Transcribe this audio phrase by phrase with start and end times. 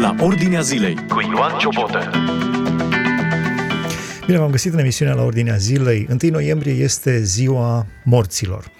[0.00, 2.10] la Ordinea Zilei cu Ioan Ciobotă.
[4.26, 6.06] Bine v-am găsit în emisiunea la Ordinea Zilei.
[6.22, 8.70] 1 noiembrie este ziua morților.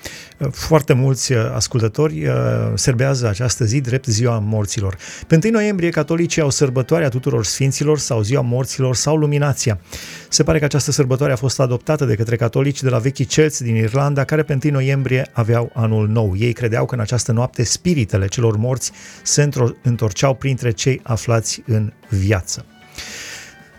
[0.51, 2.35] Foarte mulți uh, ascultători uh,
[2.75, 4.97] serbează această zi drept ziua morților.
[5.27, 9.81] Pe 1 noiembrie, catolicii au sărbătoarea tuturor sfinților sau ziua morților sau luminația.
[10.29, 13.63] Se pare că această sărbătoare a fost adoptată de către catolici de la vechii celți
[13.63, 16.35] din Irlanda, care pe 1 noiembrie aveau anul nou.
[16.37, 19.49] Ei credeau că în această noapte spiritele celor morți se
[19.83, 22.65] întorceau printre cei aflați în viață.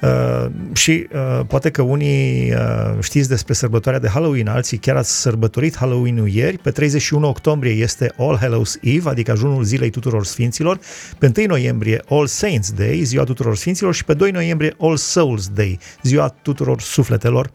[0.02, 5.22] Uh, și uh, poate că unii uh, știți despre sărbătoarea de Halloween, alții chiar ați
[5.22, 6.58] sărbătorit Halloween-ul ieri.
[6.58, 10.80] Pe 31 octombrie este All Hallows Eve, adică ajunul zilei tuturor sfinților.
[11.18, 15.48] Pe 1 noiembrie All Saints Day, ziua tuturor sfinților și pe 2 noiembrie All Souls
[15.48, 17.52] Day, ziua tuturor sufletelor.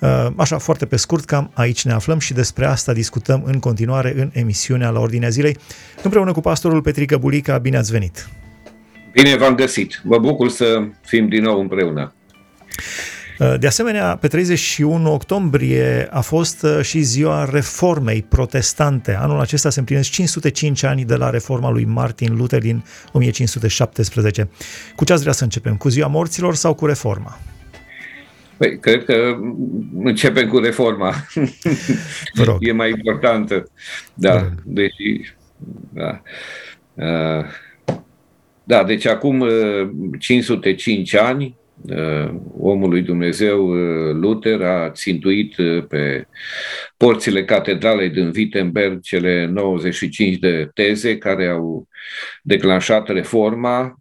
[0.00, 4.14] Uh, așa, foarte pe scurt, cam aici ne aflăm și despre asta discutăm în continuare
[4.16, 5.56] în emisiunea la Ordinea Zilei,
[6.02, 7.58] împreună cu pastorul Petrică Bulica.
[7.58, 8.28] Bine ați venit!
[9.22, 10.00] Bine v-am găsit.
[10.04, 12.14] Mă bucur să fim din nou împreună.
[13.38, 19.14] Uh, de asemenea, pe 31 octombrie a fost uh, și ziua reformei protestante.
[19.14, 24.48] Anul acesta se împlinesc 505 ani de la reforma lui Martin Luther din 1517.
[24.96, 25.76] Cu ce ați vrea să începem?
[25.76, 27.38] Cu ziua morților sau cu reforma?
[28.56, 29.36] Păi, cred că
[30.02, 31.14] începem cu reforma.
[32.34, 32.56] Vă rog.
[32.68, 33.70] e mai importantă.
[34.14, 35.34] Da, deși...
[35.92, 36.22] Da.
[36.94, 37.44] Uh,
[38.66, 39.44] da, deci acum
[40.18, 41.56] 505 uh, ani,
[41.90, 45.54] uh, omul lui Dumnezeu uh, Luther a țintuit
[45.88, 46.26] pe
[46.96, 51.88] porțile catedralei din Wittenberg cele 95 de teze care au
[52.42, 53.98] declanșat reforma,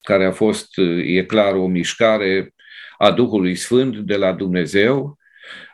[0.00, 0.68] care a fost,
[1.04, 2.54] e clar, o mișcare
[2.98, 5.18] a Duhului Sfânt de la Dumnezeu,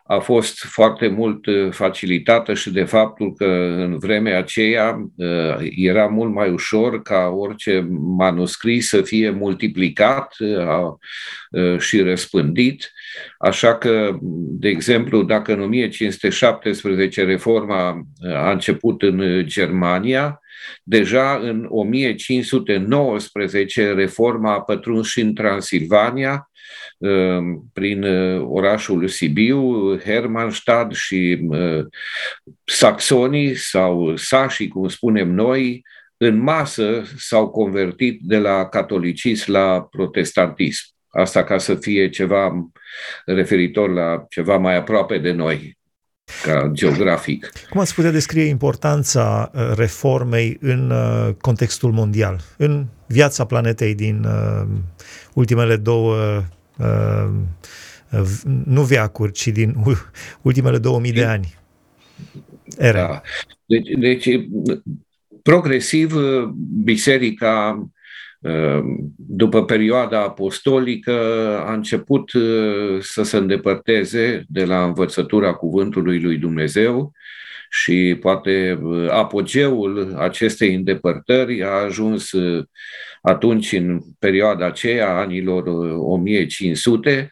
[0.06, 3.44] a fost foarte mult uh, facilitată și de faptul că
[3.76, 10.92] în vremea aceea uh, era mult mai ușor ca orice manuscris să fie multiplicat uh,
[11.78, 12.92] și răspândit.
[13.38, 14.18] Așa că,
[14.58, 20.40] de exemplu, dacă în 1517 reforma a început în Germania,
[20.82, 26.52] deja în 1519 reforma a pătruns și în Transilvania, Ehm,
[27.72, 31.84] prin eh, orașul Sibiu, Hermannstad și eh,
[32.64, 35.82] saxonii sau sașii, cum spunem noi,
[36.16, 40.84] în masă s-au convertit de la catolicism la protestantism.
[41.08, 42.70] Asta ca să fie ceva
[43.24, 45.78] referitor la ceva mai aproape de noi,
[46.42, 47.52] ca geografic.
[47.70, 50.92] Cum ați putea descrie importanța eh, reformei în
[51.40, 54.26] contextul mondial, în viața planetei din
[55.34, 56.42] ultimele două Uh,
[58.64, 59.74] nu veacuri, ci din
[60.42, 61.54] ultimele 2000 de ani.
[62.78, 63.06] Era.
[63.06, 63.22] Da.
[63.66, 64.48] Deci, deci,
[65.42, 66.14] progresiv,
[66.84, 67.86] biserica,
[68.40, 68.80] uh,
[69.16, 71.12] după perioada apostolică,
[71.66, 77.12] a început uh, să se îndepărteze de la învățătura cuvântului lui Dumnezeu
[77.82, 78.80] și poate
[79.10, 82.30] apogeul acestei îndepărtări a ajuns
[83.22, 87.26] atunci în perioada aceea, anilor 1500, uh,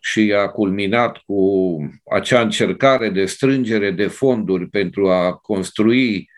[0.00, 1.42] și a culminat cu
[2.14, 6.30] acea încercare de strângere de fonduri pentru a construi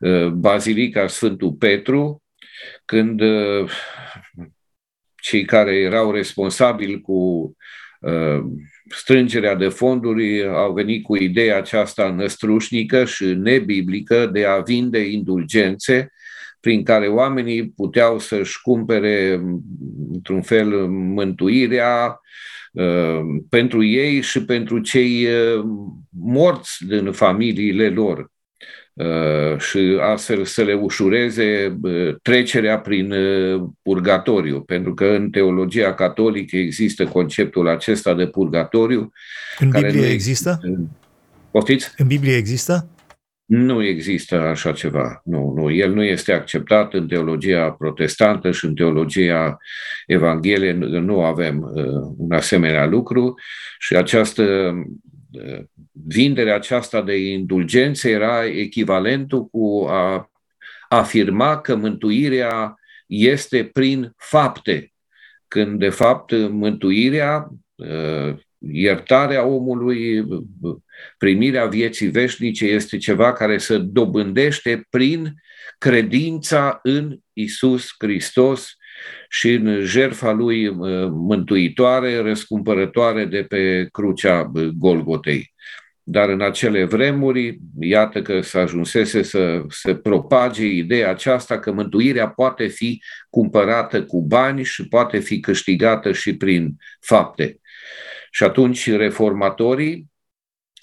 [0.00, 2.22] uh, Bazilica Sfântul Petru,
[2.84, 3.70] când uh,
[5.22, 7.52] cei care erau responsabili cu
[8.88, 16.12] strângerea de fonduri au venit cu ideea aceasta năstrușnică și nebiblică de a vinde indulgențe
[16.60, 19.40] prin care oamenii puteau să-și cumpere,
[20.12, 22.20] într-un fel, mântuirea
[22.72, 25.64] uh, pentru ei și pentru cei uh,
[26.10, 28.18] morți din familiile lor.
[28.18, 28.33] uh,
[29.58, 31.78] și astfel să le ușureze
[32.22, 33.14] trecerea prin
[33.82, 39.12] purgatoriu, pentru că în teologia catolică există conceptul acesta de purgatoriu.
[39.58, 40.60] În care Biblie există?
[41.50, 41.92] Poftiți?
[41.96, 42.88] În Biblie există?
[43.44, 45.20] Nu există așa ceva.
[45.24, 45.70] Nu, nu.
[45.70, 49.56] El nu este acceptat în teologia protestantă și în teologia
[50.06, 50.72] evanghelie.
[50.72, 51.84] Nu avem uh,
[52.16, 53.34] un asemenea lucru
[53.78, 54.84] și această uh,
[55.92, 60.30] vinderea aceasta de indulgențe era echivalentul cu a
[60.88, 62.74] afirma că mântuirea
[63.06, 64.92] este prin fapte,
[65.48, 70.24] când de fapt mântuirea uh, iertarea omului,
[71.18, 75.34] primirea vieții veșnice este ceva care se dobândește prin
[75.78, 78.76] credința în Isus Hristos
[79.28, 80.70] și în jertfa lui
[81.10, 85.52] mântuitoare, răscumpărătoare de pe crucea Golgotei.
[86.06, 92.28] dar în acele vremuri, iată că s-a ajunsese să se propage ideea aceasta că mântuirea
[92.28, 97.60] poate fi cumpărată cu bani și poate fi câștigată și prin fapte.
[98.30, 100.10] Și atunci reformatorii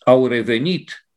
[0.04, 1.08] au revenit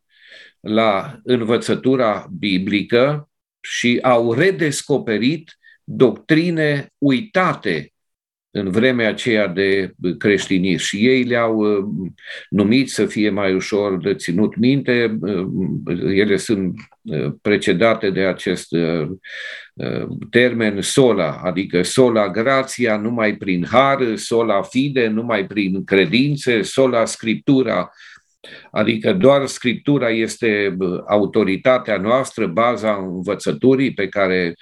[0.61, 3.31] la învățătura biblică
[3.61, 7.95] și au redescoperit doctrine uitate
[8.57, 12.11] în vremea aceea de creștinism și ei le-au uh,
[12.49, 15.19] numit să fie mai ușor de ținut minte.
[15.21, 15.47] Uh,
[16.15, 18.69] ele sunt uh, precedate de acest
[20.31, 27.91] termen sola, adică sola grația numai prin har, sola fide numai prin credințe, sola scriptura
[28.71, 30.77] Adică doar Scriptura este
[31.09, 34.55] autoritatea noastră, baza învățăturii pe care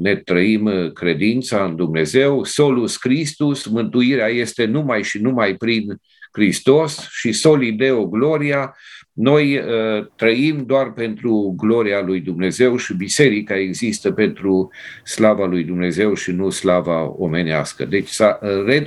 [0.00, 2.44] ne trăim credința în Dumnezeu.
[2.44, 6.00] Solus Christus, mântuirea este numai și numai prin
[6.32, 8.76] Hristos și soli Deo gloria,
[9.12, 14.70] noi uh, trăim doar pentru gloria lui Dumnezeu și biserica există pentru
[15.04, 17.84] slava lui Dumnezeu și nu slava omenească.
[17.84, 18.08] Deci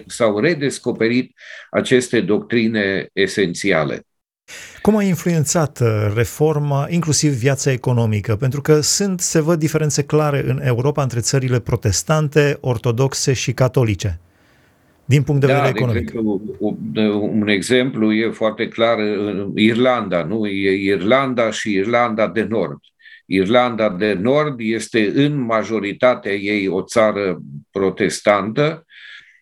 [0.06, 1.36] s-au redescoperit
[1.70, 4.06] aceste doctrine esențiale.
[4.84, 8.36] Cum a influențat uh, reforma, inclusiv viața economică?
[8.36, 14.20] Pentru că sunt, se văd diferențe clare în Europa între țările protestante, ortodoxe și catolice,
[15.06, 16.02] din punct de da, vedere de economic.
[16.02, 16.42] Exemplu,
[17.22, 18.98] un exemplu e foarte clar
[19.56, 20.48] Irlanda, nu?
[20.48, 22.80] E Irlanda și Irlanda de Nord.
[23.26, 27.42] Irlanda de Nord este în majoritatea ei o țară
[27.72, 28.86] protestantă,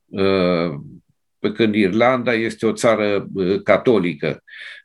[0.10, 0.80] uh,
[1.42, 4.44] pe când Irlanda este o țară uh, catolică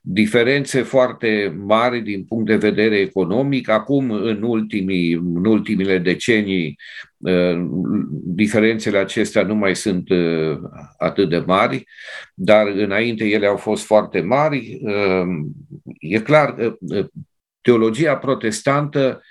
[0.08, 3.68] diferențe foarte mari din punct de vedere economic.
[3.68, 6.78] Acum, în, ultimii, în ultimile decenii,
[7.16, 7.66] uh,
[8.24, 10.58] diferențele acestea nu mai sunt uh,
[10.98, 11.84] atât de mari,
[12.34, 14.78] dar înainte ele au fost foarte mari.
[14.82, 15.26] Uh,
[16.00, 16.76] e clar că
[17.60, 19.22] teologia protestantă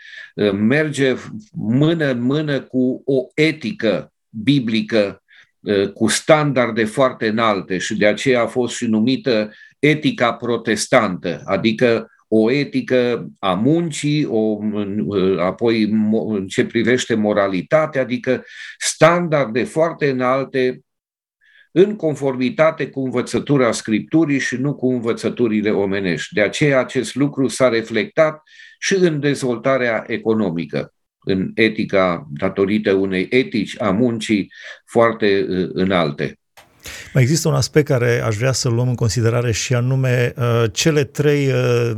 [0.53, 1.15] merge
[1.53, 5.23] mână în mână cu o etică biblică
[5.93, 12.51] cu standarde foarte înalte și de aceea a fost și numită etica protestantă, adică o
[12.51, 14.59] etică a muncii, o,
[15.39, 15.83] apoi
[16.27, 18.43] în ce privește moralitatea, adică
[18.77, 20.79] standarde foarte înalte
[21.71, 26.33] în conformitate cu învățătura Scripturii și nu cu învățăturile omenești.
[26.33, 28.41] De aceea acest lucru s-a reflectat
[28.79, 30.93] și în dezvoltarea economică,
[31.25, 34.51] în etica datorită unei etici a muncii
[34.85, 36.39] foarte uh, înalte.
[37.13, 41.03] Mai există un aspect care aș vrea să-l luăm în considerare și anume uh, cele
[41.03, 41.91] trei uh,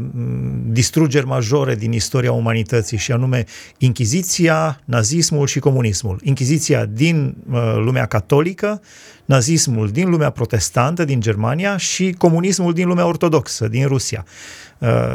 [0.66, 3.46] distrugeri majore din istoria umanității și anume
[3.78, 6.20] Inchiziția, nazismul și comunismul.
[6.24, 8.82] Inchiziția din uh, lumea catolică,
[9.26, 14.26] nazismul din lumea protestantă, din Germania și comunismul din lumea ortodoxă, din Rusia.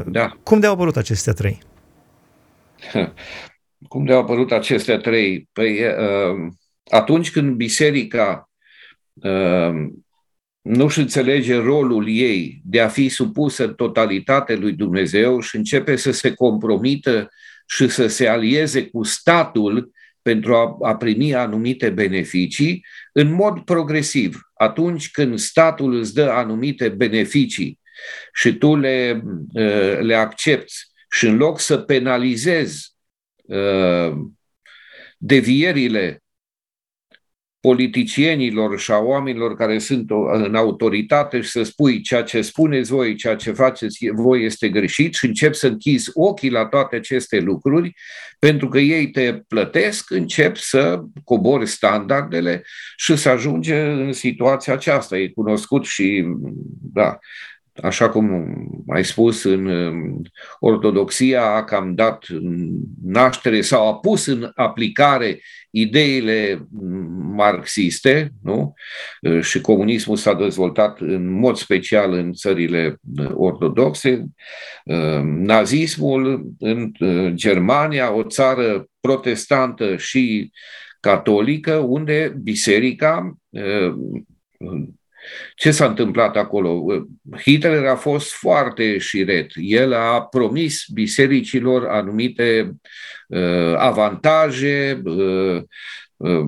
[0.07, 0.37] Da.
[0.43, 1.59] Cum de au apărut acestea trei?
[3.89, 5.49] Cum de au apărut acestea trei?
[5.53, 5.81] Păi,
[6.85, 8.51] atunci când biserica
[9.21, 10.05] Ehm,
[10.61, 16.11] nu-și înțelege rolul ei de a fi supusă în totalitate lui Dumnezeu și începe să
[16.11, 17.29] se compromită
[17.67, 19.91] și să se alieze cu statul
[20.23, 24.41] pentru a, a primi anumite beneficii, în mod progresiv.
[24.55, 27.81] Atunci când statul îți dă anumite beneficii
[28.33, 30.75] și tu le, eh, le accepti
[31.11, 32.92] și în loc să penalizezi eh,
[35.19, 36.23] devierile
[37.63, 43.15] politicienilor și a oamenilor care sunt în autoritate și să spui ceea ce spuneți voi,
[43.15, 47.95] ceea ce faceți voi este greșit și încep să închizi ochii la toate aceste lucruri,
[48.39, 52.63] pentru că ei te plătesc, încep să cobori standardele
[52.97, 55.19] și să ajunge în situația aceasta.
[55.19, 56.25] E cunoscut și,
[56.93, 57.19] da,
[57.83, 58.55] așa cum
[58.89, 59.71] ai spus, în
[60.59, 62.27] ortodoxia a cam dat
[63.03, 66.67] naștere sau a pus în aplicare ideile
[67.35, 68.75] marxiste, nu?
[69.41, 73.01] Și comunismul s-a dezvoltat în mod special în țările
[73.35, 74.27] ortodoxe.
[75.25, 76.93] Nazismul în
[77.35, 80.51] Germania, o țară protestantă și
[81.01, 83.37] catolică, unde biserica
[85.55, 86.85] ce s-a întâmplat acolo?
[87.43, 89.51] Hitler a fost foarte șiret.
[89.55, 92.73] El a promis bisericilor anumite
[93.29, 95.01] uh, avantaje.
[95.05, 95.63] Uh,
[96.17, 96.47] uh,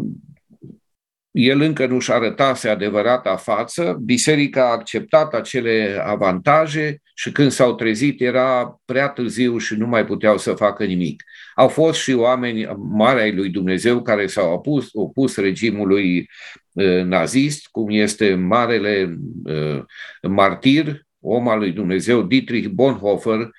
[1.31, 8.21] el încă nu-și arătase adevărata față, biserica a acceptat acele avantaje și când s-au trezit
[8.21, 11.23] era prea târziu și nu mai puteau să facă nimic.
[11.54, 16.63] Au fost și oameni mari ai lui Dumnezeu care s-au opus, opus regimului Uh,
[17.04, 19.83] nazist, cum este marele uh,
[20.23, 23.50] martir om al lui Dumnezeu, Dietrich Bonhoeffer,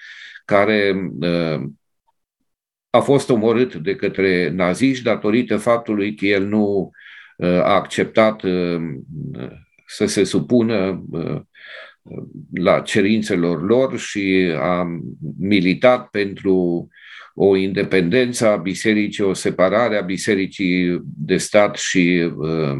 [0.46, 1.64] care uh,
[2.90, 6.92] a fost omorât de către naziști datorită faptului că el nu
[7.38, 8.82] uh, a acceptat uh,
[9.88, 11.06] să se supună
[12.54, 14.86] la cerințelor lor și a
[15.40, 16.88] militat pentru
[17.34, 22.80] o independență a bisericii, o separare a bisericii de stat și uh,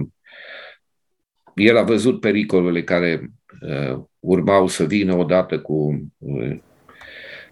[1.56, 3.32] el a văzut pericolele care
[3.62, 6.58] uh, urmau să vină odată cu uh,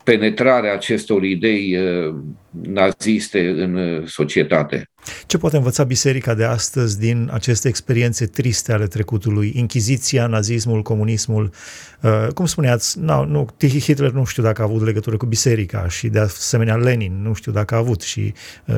[0.03, 2.15] penetrarea acestor idei uh,
[2.61, 4.89] naziste în uh, societate.
[5.25, 9.51] Ce poate învăța biserica de astăzi din aceste experiențe triste ale trecutului?
[9.55, 11.49] Inchiziția, nazismul, comunismul,
[12.01, 16.07] uh, cum spuneați, no, nu, Hitler nu știu dacă a avut legătură cu biserica și
[16.07, 18.33] de asemenea Lenin nu știu dacă a avut și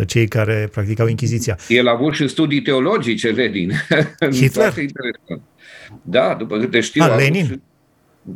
[0.05, 1.57] cei care practicau Inchiziția.
[1.67, 3.71] El a avut și studii teologice, Lenin.
[4.31, 4.73] Hitler?
[6.01, 7.03] da, după câte știu.
[7.03, 7.45] A, Lenin?
[7.45, 7.59] Și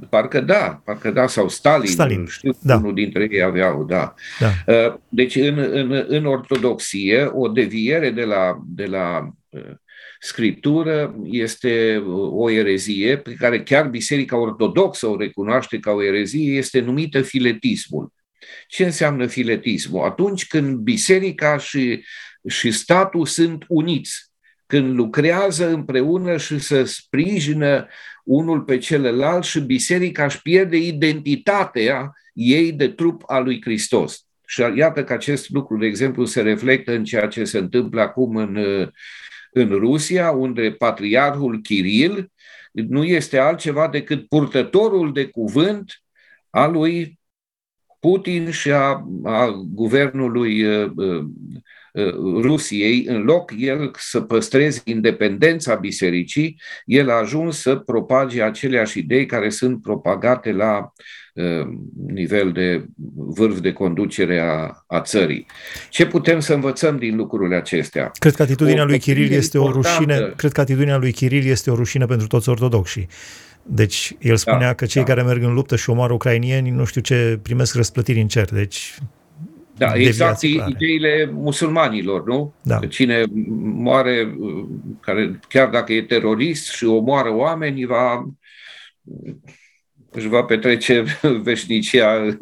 [0.09, 2.25] Parcă da, parcă da, sau Stalin, Stalin.
[2.25, 2.75] știu, da.
[2.75, 4.13] unul dintre ei aveau, da.
[4.39, 4.73] da.
[4.73, 9.61] Uh, deci în, în, în ortodoxie, o deviere de la, de la uh,
[10.19, 16.79] scriptură este o erezie pe care chiar Biserica Ortodoxă o recunoaște ca o erezie, este
[16.79, 18.13] numită filetismul.
[18.67, 20.05] Ce înseamnă filetismul?
[20.05, 22.03] Atunci când biserica și,
[22.47, 24.29] și statul sunt uniți,
[24.65, 27.87] când lucrează împreună și să sprijină
[28.23, 34.25] unul pe celălalt și biserica își pierde identitatea ei de trup al lui Hristos.
[34.45, 38.35] Și iată că acest lucru, de exemplu, se reflectă în ceea ce se întâmplă acum
[38.35, 38.57] în,
[39.51, 42.31] în Rusia, unde patriarhul Kiril
[42.71, 46.03] nu este altceva decât purtătorul de cuvânt
[46.49, 47.19] al lui
[47.99, 51.78] Putin și a, a guvernului uh, uh, Uh,
[52.41, 59.25] Rusiei, în loc el să păstreze independența bisericii, el a ajuns să propage aceleași idei
[59.25, 60.91] care sunt propagate la
[61.33, 61.67] uh,
[62.07, 65.45] nivel de vârf de conducere a, a țării.
[65.89, 68.11] Ce putem să învățăm din lucrurile acestea?
[68.19, 71.71] Cred că atitudinea o, lui Kiril este o rușine, cred că atitudinea lui Kiril este
[71.71, 73.07] o rușine pentru toți ortodoxii.
[73.63, 75.07] Deci el spunea da, că cei da.
[75.07, 78.49] care merg în luptă și omoară ucrainieni nu știu ce primesc răsplătiri în cer.
[78.51, 78.97] Deci
[79.79, 82.53] da, exact ideile musulmanilor, nu?
[82.61, 82.79] Da.
[82.79, 83.25] Cine
[83.59, 84.37] moare,
[84.99, 88.29] care chiar dacă e terorist și omoară oameni, va,
[90.11, 91.03] își va petrece
[91.43, 92.37] veșnicia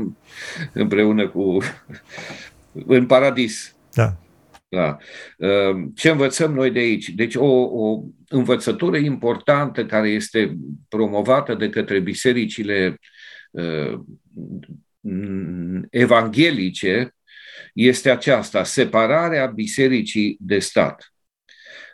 [0.74, 1.58] împreună cu
[2.86, 3.75] în paradis.
[3.94, 4.17] Da.
[4.70, 4.98] Da.
[5.38, 7.10] Ehm, ce învățăm noi de aici?
[7.10, 7.46] Deci o,
[7.86, 10.58] o învățătură importantă care este
[10.89, 13.00] promovată de către bisericile
[13.51, 14.06] ehm,
[15.89, 17.15] evanghelice
[17.78, 21.14] este aceasta, separarea bisericii de stat.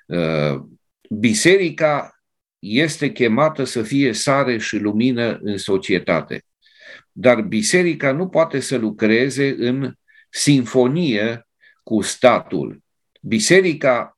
[0.05, 0.61] Uh,
[1.09, 2.23] biserica
[2.59, 6.45] este chemată să fie sare și lumină în societate,
[7.11, 9.93] dar biserica nu poate să lucreze în
[10.29, 11.47] sinfonie
[11.83, 12.81] cu statul.
[13.21, 14.17] Biserica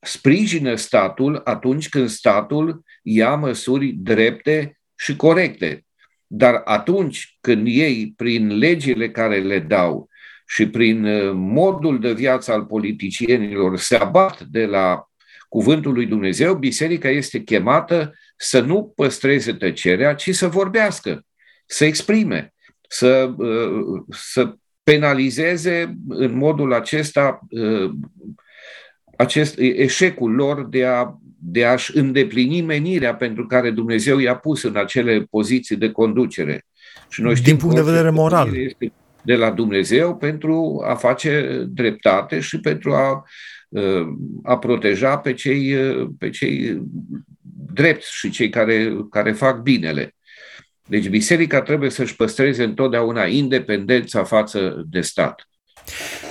[0.00, 5.86] sprijină statul atunci când statul ia măsuri drepte și corecte.
[6.26, 10.07] Dar atunci când ei, prin legile care le dau,
[10.50, 15.08] și prin uh, modul de viață al politicienilor se abat de la
[15.48, 21.24] cuvântul lui Dumnezeu, biserica este chemată să nu păstreze tăcerea, ci să vorbească,
[21.66, 22.54] să exprime,
[22.88, 27.90] să, uh, să penalizeze în modul acesta uh,
[29.16, 34.76] acest eșecul lor de, a, de a-și îndeplini menirea pentru care Dumnezeu i-a pus în
[34.76, 36.64] acele poziții de conducere.
[37.08, 38.56] Și noi știm Din punct de vedere moral.
[38.56, 43.24] Este de la Dumnezeu pentru a face dreptate și pentru a,
[44.42, 45.76] a proteja pe cei,
[46.18, 46.82] pe cei
[47.72, 50.14] drepți și cei care, care fac binele.
[50.88, 55.48] Deci biserica trebuie să-și păstreze întotdeauna independența față de stat.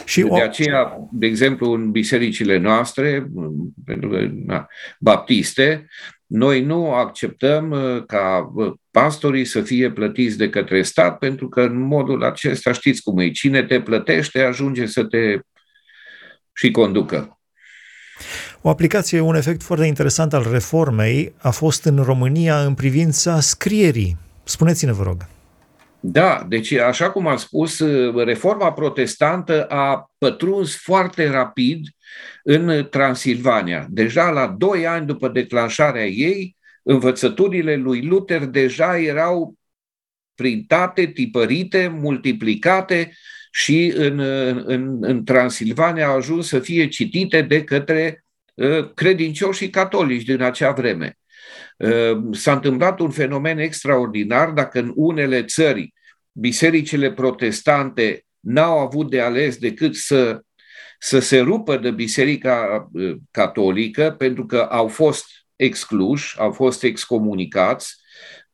[0.06, 3.28] Și de aceea, de exemplu, în bisericile noastre,
[3.86, 4.68] pentru că, na,
[5.00, 5.88] baptiste,
[6.28, 11.62] noi nu acceptăm uh, ca uh, pastorii să fie plătiți de către stat, pentru că
[11.62, 15.40] în modul acesta știți cum e, cine te plătește ajunge să te
[16.54, 17.40] și conducă.
[18.62, 24.18] O aplicație, un efect foarte interesant al reformei a fost în România în privința scrierii.
[24.44, 25.37] Spuneți-ne, vă rog.
[26.00, 31.88] Da, deci așa cum am spus, uh, reforma protestantă a pătruns foarte rapid
[32.44, 33.88] în Transilvania.
[33.90, 39.56] Deja la doi ani după declanșarea ei, învățăturile lui Luther deja erau
[40.36, 43.12] printate, tipărite, multiplicate
[43.52, 44.20] și în,
[44.66, 50.72] în, în Transilvania au ajuns să fie citite de către uh, credincioșii catolici din acea
[50.72, 51.18] vreme.
[52.32, 55.94] S-a întâmplat un fenomen extraordinar dacă în unele țări
[56.32, 60.42] bisericile protestante n-au avut de ales decât să,
[61.00, 62.88] să se rupă de biserica
[63.32, 65.26] catolică pentru că au fost
[65.56, 67.96] excluși, au fost excomunicați.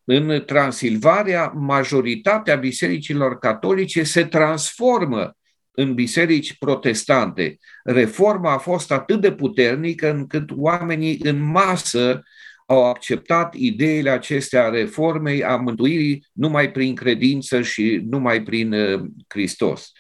[0.04, 5.38] În Transilvania, majoritatea bisericilor catolice se transformă
[5.72, 7.58] în biserici protestante.
[7.84, 12.24] Reforma a fost atât de puternică încât oamenii în masă
[12.66, 19.02] au acceptat ideile acestea a reformei, a mântuirii numai prin credință și numai prin uh,
[19.28, 19.92] Hristos.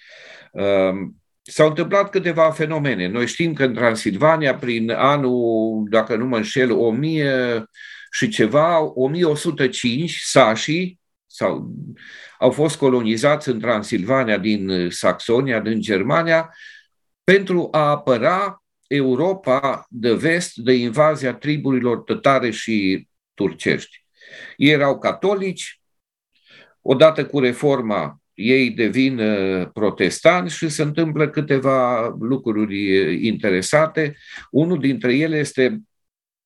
[0.52, 1.12] Uh,
[1.46, 3.08] S-au întâmplat câteva fenomene.
[3.08, 7.66] Noi știm că în Transilvania, prin anul, dacă nu mă înșel, 1000
[8.12, 11.74] și ceva, 1105, sașii sau,
[12.40, 16.56] au fost colonizați în Transilvania din Saxonia, din Germania,
[17.24, 24.06] pentru a apăra Europa de vest de invazia triburilor tătare și turcești.
[24.58, 25.82] Ei erau catolici,
[26.82, 34.16] odată cu reforma ei devin uh, protestanți și se întâmplă câteva lucruri uh, interesate.
[34.52, 35.82] Unul dintre ele este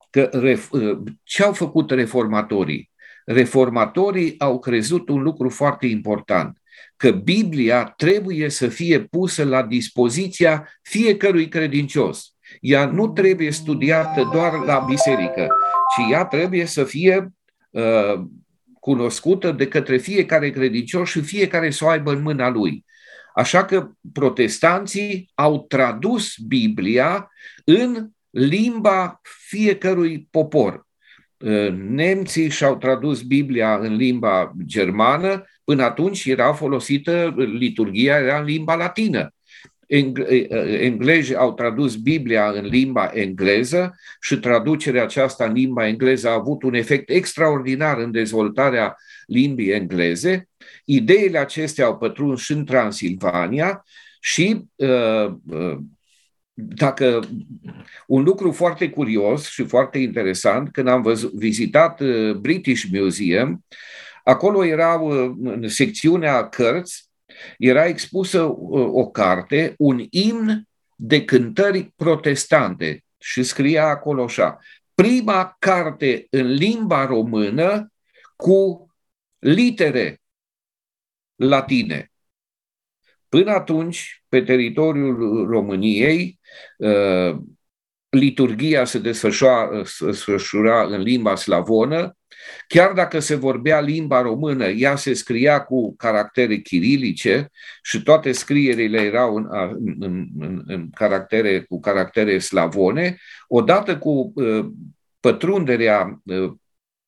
[0.09, 0.29] că
[0.71, 2.91] uh, ce au făcut reformatorii?
[3.25, 6.57] Reformatorii au crezut un lucru foarte important,
[6.95, 12.35] că Biblia trebuie să fie pusă la dispoziția fiecărui credincios.
[12.59, 15.47] Ea nu trebuie studiată doar la biserică,
[15.95, 17.33] ci ea trebuie să fie
[17.69, 18.21] uh,
[18.79, 22.85] cunoscută de către fiecare credincios și fiecare să o aibă în mâna lui.
[23.33, 27.31] Așa că protestanții au tradus Biblia
[27.65, 30.87] în limba fiecărui popor.
[31.71, 38.75] Nemții și-au tradus Biblia în limba germană, până atunci era folosită, liturgia era în limba
[38.75, 39.31] latină
[39.87, 46.63] englezii au tradus Biblia în limba engleză și traducerea aceasta în limba engleză a avut
[46.63, 48.95] un efect extraordinar în dezvoltarea
[49.25, 50.49] limbii engleze.
[50.85, 53.85] Ideile acestea au pătruns și în Transilvania
[54.19, 55.77] și uh, uh,
[56.53, 57.19] dacă
[58.07, 63.65] un lucru foarte curios și foarte interesant, când am văzut, vizitat uh, British Museum,
[64.27, 65.07] acolo erau
[65.43, 67.09] în secțiunea cărți
[67.57, 74.59] era expusă uh, o carte, un imn de cântări protestante și scria acolo așa,
[74.93, 77.91] prima carte în limba română
[78.35, 78.87] cu
[79.39, 80.21] litere
[81.35, 82.11] latine.
[83.29, 86.39] Până atunci, pe teritoriul României,
[86.77, 87.37] uh,
[88.09, 92.16] liturgia se desfășura în limba slavonă,
[92.67, 97.49] Chiar dacă se vorbea limba română, ea se scria cu caractere chirilice
[97.81, 99.47] și toate scrierile erau în,
[99.99, 104.65] în, în, în caractere, cu caractere slavone, odată cu uh,
[105.19, 106.51] pătrunderea uh,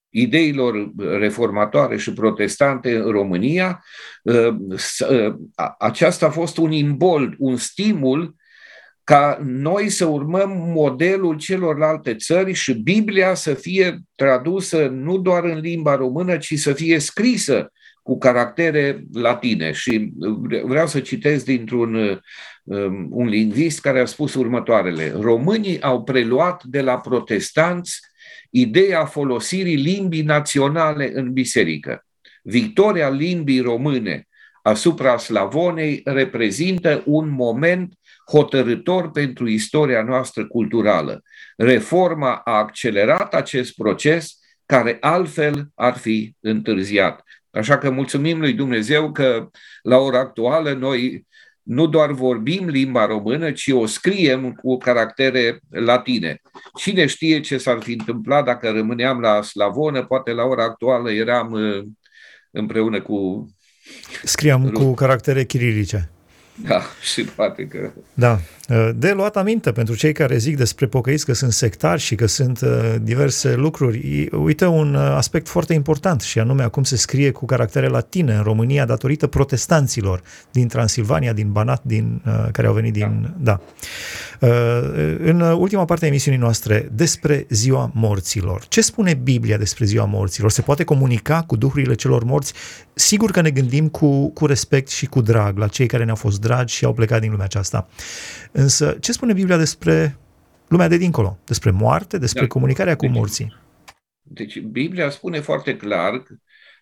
[0.10, 3.84] ideilor reformatoare și protestante în România,
[4.23, 4.56] uh,
[5.10, 5.36] uh,
[5.78, 8.36] aceasta a fost un imbol, un stimul
[9.10, 15.60] ca noi să urmăm modelul celorlalte țări și Biblia să fie tradusă nu doar în
[15.60, 17.72] limba română, ci să fie scrisă
[18.04, 19.72] cu caractere latine.
[19.72, 20.12] Și
[20.63, 22.22] vreau să citesc dintr-un
[22.63, 25.13] um, un lingvist care a spus următoarele.
[25.19, 28.00] Românii au preluat de la protestanți
[28.50, 32.06] ideea folosirii limbii naționale în biserică.
[32.43, 34.28] Victoria limbii române
[34.62, 37.98] asupra slavonei reprezintă un moment
[38.29, 41.23] hotărător pentru istoria noastră culturală.
[41.57, 47.23] Reforma a accelerat acest proces care altfel ar fi întârziat.
[47.51, 49.49] Așa că mulțumim lui Dumnezeu că
[49.81, 51.27] la ora actuală noi
[51.63, 56.41] nu doar vorbim limba română, ci o scriem cu caractere latine.
[56.75, 61.51] Cine știe ce s-ar fi întâmplat dacă rămâneam la slavonă, poate la ora actuală eram
[61.51, 61.83] uh,
[62.51, 63.49] împreună cu...
[64.23, 66.09] Scriam cu caractere chirilice.
[66.67, 67.91] Da, și poate că...
[68.13, 68.39] Da.
[68.95, 72.62] De luat aminte pentru cei care zic despre pocăiți că sunt sectari și că sunt
[72.62, 74.30] uh, diverse lucruri.
[74.32, 78.43] Uită un uh, aspect foarte important și anume acum se scrie cu caractere latine în
[78.43, 83.34] România datorită protestanților din Transilvania, din Banat, din, uh, care au venit din...
[83.38, 83.52] Da.
[83.52, 83.60] da.
[85.24, 88.65] În ultima parte a emisiunii noastre despre ziua morților.
[88.67, 90.52] Ce spune Biblia despre ziua morților?
[90.52, 92.54] Se poate comunica cu duhurile celor morți?
[92.93, 96.41] Sigur că ne gândim cu, cu respect și cu drag la cei care ne-au fost
[96.41, 97.88] dragi și au plecat din lumea aceasta.
[98.51, 100.17] Însă, ce spune Biblia despre
[100.67, 101.38] lumea de dincolo?
[101.45, 102.47] Despre moarte, despre da.
[102.47, 103.55] comunicarea cu deci, morții?
[104.21, 106.35] Deci, Biblia spune foarte clar că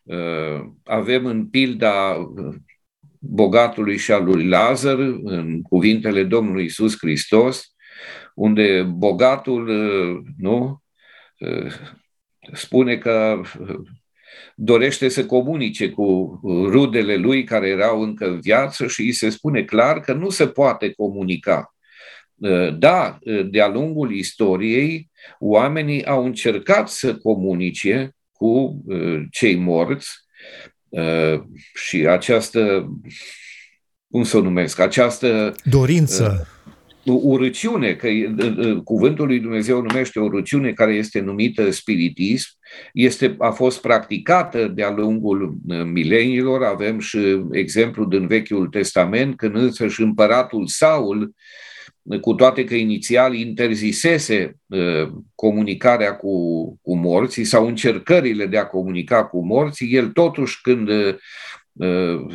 [0.04, 2.56] uh, avem în pilda uh,
[3.20, 7.76] bogatului și al lui Lazar, în cuvintele Domnului Isus Hristos,
[8.36, 10.84] unde bogatul, uh, nu,
[11.40, 11.72] uh,
[12.54, 13.42] spune că
[14.56, 19.64] dorește să comunice cu rudele lui care erau încă în viață și îi se spune
[19.64, 21.76] clar că nu se poate comunica.
[22.78, 23.18] Da,
[23.50, 28.84] de-a lungul istoriei, oamenii au încercat să comunice cu
[29.32, 30.10] cei morți
[31.74, 32.88] și această,
[34.12, 36.48] cum să o numesc, această dorință
[37.14, 38.08] urăciune, că
[38.84, 42.50] cuvântul lui Dumnezeu numește o urăciune care este numită spiritism,
[42.94, 46.64] este, a fost practicată de-a lungul mileniilor.
[46.64, 51.34] Avem și exemplu din Vechiul Testament, când însăși împăratul Saul,
[52.22, 54.58] cu toate că inițial interzisese
[55.36, 56.36] comunicarea cu,
[56.82, 61.16] cu morții sau încercările de a comunica cu morții, el totuși când Uh,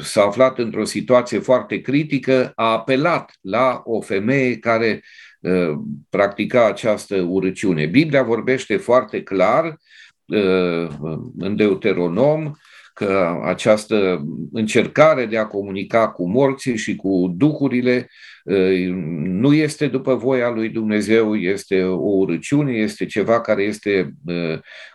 [0.03, 5.03] s-a aflat într-o situație foarte critică, a apelat la o femeie care
[5.41, 5.79] uh,
[6.11, 7.87] practica această urăciune.
[7.87, 9.79] Biblia vorbește foarte clar
[10.27, 10.89] uh,
[11.39, 12.53] în Deuteronom
[12.95, 18.09] că această încercare de a comunica cu morții și cu duhurile
[19.25, 24.15] nu este după voia lui Dumnezeu, este o urăciune, este ceva care este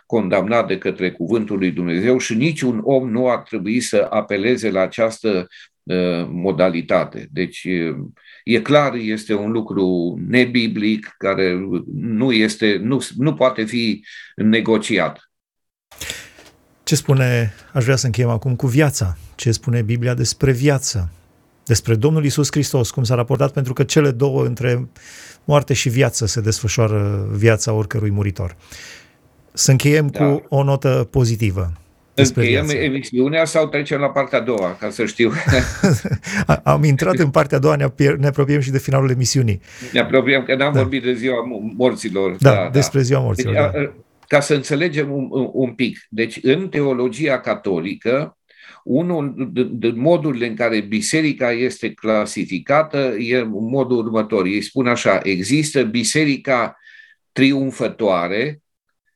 [0.06, 4.80] condamnat de către cuvântul lui Dumnezeu și niciun om nu ar trebui să apeleze la
[4.80, 5.46] această
[6.28, 7.28] modalitate.
[7.32, 7.66] Deci
[8.44, 11.58] e clar, este un lucru nebiblic care
[11.94, 14.04] nu, este, nu, nu poate fi
[14.36, 15.30] negociat.
[16.84, 21.12] Ce spune, aș vrea să încheiem acum cu viața, ce spune Biblia despre viață,
[21.68, 24.88] despre Domnul Isus Hristos, cum s-a raportat, pentru că cele două între
[25.44, 28.56] moarte și viață se desfășoară viața oricărui muritor.
[29.52, 30.24] Să încheiem da.
[30.24, 31.72] cu o notă pozitivă.
[32.14, 32.82] Încheiem viață.
[32.82, 35.32] emisiunea sau trecem la partea a doua, ca să știu?
[36.62, 37.86] Am intrat în partea a doua, ne,
[38.18, 39.60] ne apropiem și de finalul emisiunii.
[39.92, 40.80] Ne apropiem, că n-am da.
[40.80, 41.36] vorbit de ziua
[41.76, 42.36] morților.
[42.40, 43.04] Da, da despre da.
[43.04, 43.54] ziua morților.
[43.54, 43.92] Deci, da
[44.28, 46.06] ca să înțelegem un, un pic.
[46.08, 48.37] Deci, în teologia catolică,
[48.88, 54.46] unul din modurile în care biserica este clasificată e modul următor.
[54.46, 56.76] Ei spun așa, există biserica
[57.32, 58.60] triumfătoare,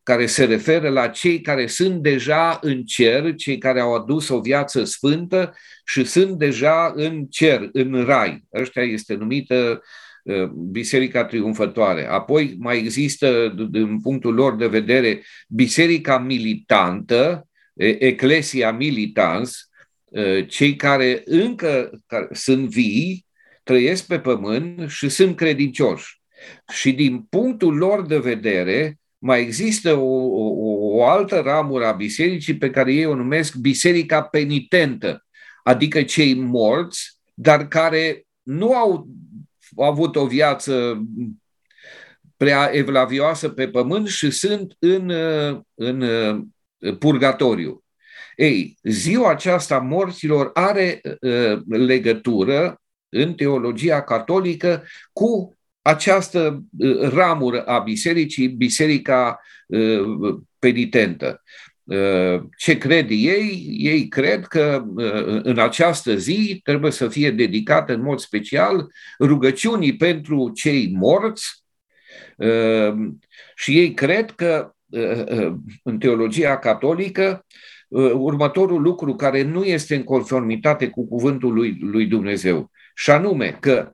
[0.03, 4.41] care se referă la cei care sunt deja în cer, cei care au adus o
[4.41, 5.55] viață sfântă
[5.85, 8.45] și sunt deja în cer, în rai.
[8.55, 9.83] Ăștia este numită
[10.23, 12.09] Uh, Biserica Triumfătoare.
[12.09, 19.69] Apoi mai există, din punctul lor de vedere, Biserica Militantă, Eclesia Militans,
[20.05, 22.01] uh, cei care încă
[22.33, 23.27] sunt vii,
[23.63, 26.21] trăiesc pe pământ și sunt credincioși.
[26.73, 32.57] Și din punctul lor de vedere, mai există o, o, o altă ramură a bisericii
[32.57, 35.27] pe care ei o numesc biserica penitentă,
[35.63, 39.09] adică cei morți, dar care nu au
[39.77, 41.03] au avut o viață
[42.37, 45.13] prea evlavioasă pe pământ și sunt în,
[45.75, 46.03] în
[46.99, 47.85] purgatoriu.
[48.37, 57.79] Ei, ziua aceasta morților are uh, legătură în teologia catolică cu această uh, ramură a
[57.79, 61.43] bisericii, biserica uh, penitentă.
[61.85, 63.67] Uh, ce cred ei?
[63.79, 69.97] Ei cred că uh, în această zi trebuie să fie dedicată în mod special rugăciunii
[69.97, 71.65] pentru cei morți
[72.37, 72.93] uh,
[73.55, 74.72] și ei cred că
[75.83, 77.47] în teologia catolică
[78.13, 83.93] următorul lucru care nu este în conformitate cu cuvântul lui, lui Dumnezeu și anume că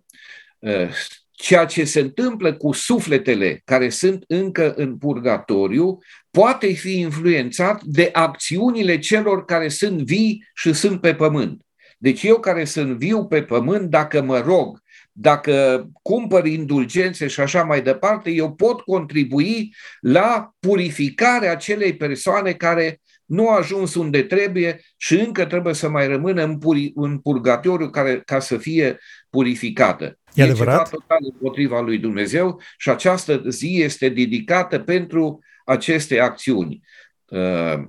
[1.30, 5.98] ceea ce se întâmplă cu sufletele care sunt încă în purgatoriu
[6.30, 11.62] poate fi influențat de acțiunile celor care sunt vii și sunt pe pământ.
[11.98, 14.82] Deci eu care sunt viu pe pământ, dacă mă rog,
[15.20, 23.00] dacă cumpăr indulgențe și așa mai departe, eu pot contribui la purificarea acelei persoane care
[23.24, 27.90] nu a ajuns unde trebuie și încă trebuie să mai rămână în, puri, în purgatoriu
[27.90, 28.98] care, ca să fie
[29.31, 30.18] purificată.
[30.35, 30.88] E, e adevărat?
[30.88, 36.81] ceva total împotriva lui Dumnezeu și această zi este dedicată pentru aceste acțiuni.
[37.28, 37.85] Uh,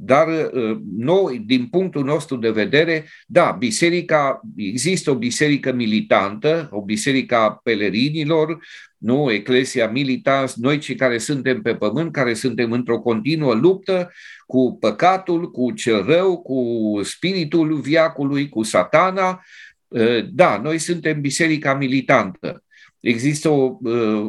[0.00, 6.82] dar uh, noi, din punctul nostru de vedere, da, biserica, există o biserică militantă, o
[6.82, 8.58] biserică a pelerinilor,
[8.98, 14.12] nu, Eclesia Militans, noi cei care suntem pe pământ, care suntem într-o continuă luptă
[14.46, 16.60] cu păcatul, cu cel rău, cu
[17.02, 19.44] spiritul viacului, cu satana,
[19.88, 22.62] uh, da, noi suntem biserica militantă.
[23.00, 23.78] Există o,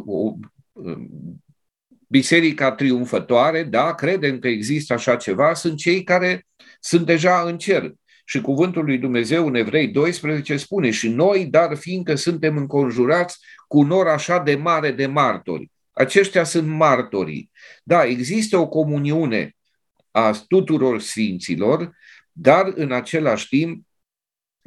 [0.06, 0.34] o
[2.12, 6.48] Biserica triumfătoare, da, credem că există așa ceva, sunt cei care
[6.80, 7.94] sunt deja în cer.
[8.26, 13.82] Și cuvântul lui Dumnezeu în Evrei 12 spune și noi, dar fiindcă suntem înconjurați cu
[13.82, 17.52] nor așa de mare de martori, aceștia sunt martorii.
[17.84, 19.56] Da, există o comuniune
[20.12, 21.92] a tuturor sfinților,
[22.32, 23.86] dar în același timp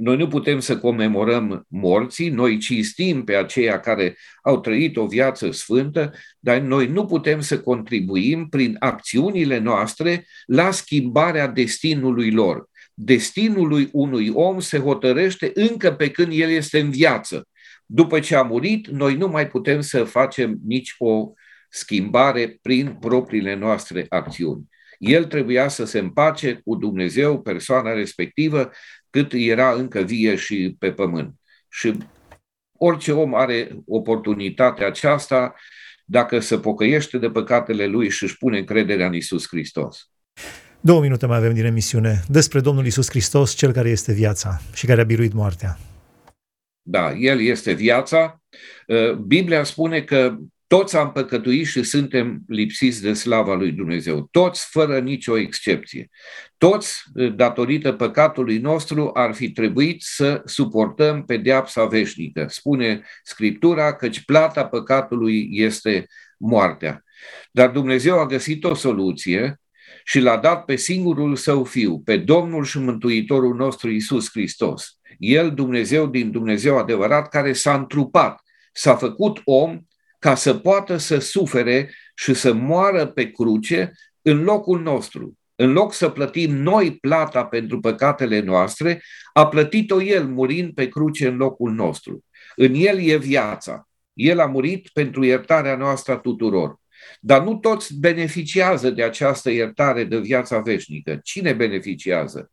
[0.03, 5.51] noi nu putem să comemorăm morții, noi cinstim pe aceia care au trăit o viață
[5.51, 12.69] sfântă, dar noi nu putem să contribuim prin acțiunile noastre la schimbarea destinului lor.
[12.95, 17.49] Destinul unui om se hotărăște încă pe când el este în viață.
[17.87, 21.33] După ce a murit, noi nu mai putem să facem nici o
[21.69, 24.71] schimbare prin propriile noastre acțiuni.
[24.99, 28.71] El trebuia să se împace cu Dumnezeu, persoana respectivă,
[29.12, 31.35] cât era încă vie și pe pământ.
[31.68, 31.96] Și
[32.79, 35.55] orice om are oportunitatea aceasta
[36.05, 40.11] dacă se pocăiește de păcatele lui și își pune încrederea în Isus Hristos.
[40.81, 44.87] Două minute mai avem din emisiune despre Domnul Isus Hristos, cel care este viața și
[44.87, 45.79] care a biruit moartea.
[46.83, 48.42] Da, El este viața.
[49.27, 50.37] Biblia spune că
[50.72, 54.28] toți am păcătuit și suntem lipsiți de slava lui Dumnezeu.
[54.30, 56.08] Toți, fără nicio excepție.
[56.58, 57.02] Toți,
[57.35, 62.46] datorită păcatului nostru, ar fi trebuit să suportăm pedeapsa veșnică.
[62.48, 66.06] Spune Scriptura căci plata păcatului este
[66.38, 67.04] moartea.
[67.50, 69.61] Dar Dumnezeu a găsit o soluție
[70.04, 74.98] și l-a dat pe singurul său fiu, pe Domnul și Mântuitorul nostru Isus Hristos.
[75.18, 78.40] El, Dumnezeu din Dumnezeu adevărat, care s-a întrupat,
[78.72, 79.80] s-a făcut om
[80.22, 85.38] ca să poată să sufere și să moară pe cruce în locul nostru.
[85.54, 91.26] În loc să plătim noi plata pentru păcatele noastre, a plătit-o El murind pe cruce
[91.26, 92.24] în locul nostru.
[92.56, 93.88] În El e viața.
[94.12, 96.76] El a murit pentru iertarea noastră tuturor.
[97.20, 101.20] Dar nu toți beneficiază de această iertare de viața veșnică.
[101.22, 102.50] Cine beneficiază?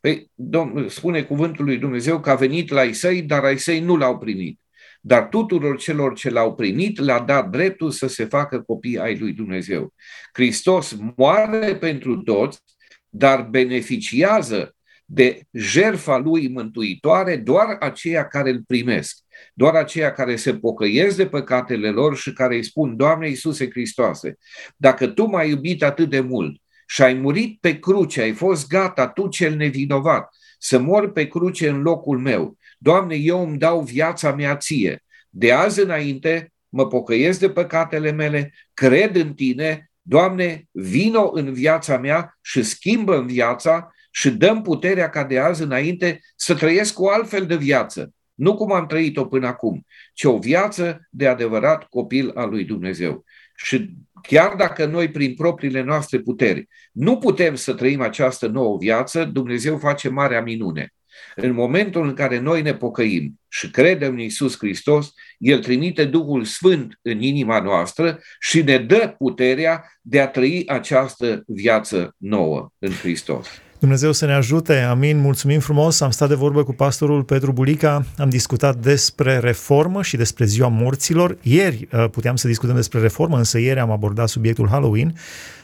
[0.00, 3.96] Păi, domn, spune cuvântul lui Dumnezeu că a venit la Isai, dar ai săi nu
[3.96, 4.60] l-au primit
[5.00, 9.32] dar tuturor celor ce l-au primit le-a dat dreptul să se facă copii ai lui
[9.32, 9.94] Dumnezeu.
[10.32, 12.62] Hristos moare pentru toți,
[13.08, 19.18] dar beneficiază de jerfa lui mântuitoare doar aceia care îl primesc,
[19.54, 24.38] doar aceia care se pocăiesc de păcatele lor și care îi spun, Doamne Iisuse Hristoase,
[24.76, 29.08] dacă Tu m-ai iubit atât de mult și ai murit pe cruce, ai fost gata,
[29.08, 34.34] Tu cel nevinovat, să mor pe cruce în locul meu, Doamne, eu îmi dau viața
[34.34, 35.04] mea ție.
[35.28, 41.98] De azi înainte mă pocăiesc de păcatele mele, cred în tine, Doamne, vino în viața
[41.98, 47.10] mea și schimbă în viața și dăm puterea ca de azi înainte să trăiesc o
[47.10, 48.12] altfel de viață.
[48.34, 53.24] Nu cum am trăit-o până acum, ci o viață de adevărat copil al lui Dumnezeu.
[53.56, 53.90] Și
[54.22, 59.78] chiar dacă noi prin propriile noastre puteri nu putem să trăim această nouă viață, Dumnezeu
[59.78, 60.94] face marea minune.
[61.36, 66.44] În momentul în care noi ne pocăim și credem în Isus Hristos, El trimite Duhul
[66.44, 72.92] Sfânt în inima noastră și ne dă puterea de a trăi această viață nouă în
[72.92, 73.48] Hristos.
[73.78, 78.04] Dumnezeu să ne ajute, amin, mulțumim frumos, am stat de vorbă cu pastorul Petru Bulica,
[78.18, 81.36] am discutat despre reformă și despre ziua morților.
[81.42, 85.59] Ieri uh, puteam să discutăm despre reformă, însă ieri am abordat subiectul Halloween Uh,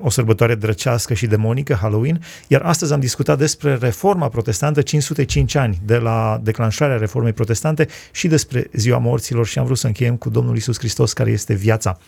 [0.00, 5.80] o sărbătoare drăcească și demonică, Halloween, iar astăzi am discutat despre reforma protestantă, 505 ani
[5.84, 10.30] de la declanșarea reformei protestante și despre ziua morților și am vrut să încheiem cu
[10.30, 11.98] Domnul Isus Hristos care este viața.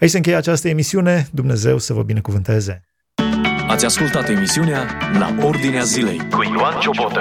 [0.00, 2.82] Aici se încheie această emisiune, Dumnezeu să vă binecuvânteze!
[3.68, 4.86] Ați ascultat emisiunea
[5.18, 7.20] La Ordinea Zilei cu Ioan Ciobotă.